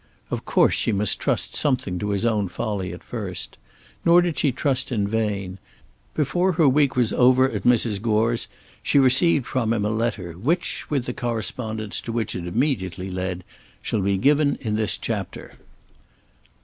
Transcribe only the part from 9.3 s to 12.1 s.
from him a letter, which, with the correspondence